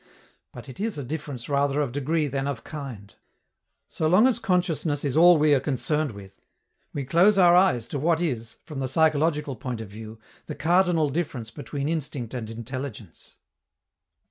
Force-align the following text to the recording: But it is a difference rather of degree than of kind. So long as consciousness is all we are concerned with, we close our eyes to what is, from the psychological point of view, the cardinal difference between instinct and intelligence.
But 0.51 0.67
it 0.67 0.79
is 0.79 0.97
a 0.97 1.03
difference 1.03 1.47
rather 1.47 1.79
of 1.79 1.91
degree 1.91 2.25
than 2.27 2.47
of 2.47 2.63
kind. 2.63 3.13
So 3.87 4.07
long 4.07 4.25
as 4.25 4.39
consciousness 4.39 5.05
is 5.05 5.15
all 5.15 5.37
we 5.37 5.53
are 5.53 5.59
concerned 5.59 6.13
with, 6.13 6.41
we 6.91 7.05
close 7.05 7.37
our 7.37 7.55
eyes 7.55 7.85
to 7.89 7.99
what 7.99 8.19
is, 8.19 8.55
from 8.63 8.79
the 8.79 8.87
psychological 8.87 9.55
point 9.55 9.79
of 9.79 9.89
view, 9.89 10.17
the 10.47 10.55
cardinal 10.55 11.09
difference 11.11 11.51
between 11.51 11.87
instinct 11.87 12.33
and 12.33 12.49
intelligence. 12.49 13.35